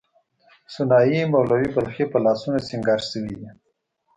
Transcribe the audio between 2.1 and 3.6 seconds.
په لاسونو سینګار شوې دي.